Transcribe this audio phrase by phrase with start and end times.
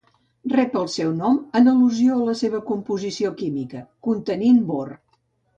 [0.53, 4.99] Rep el seu nom en al·lusió a la seva composició química, contenint bor.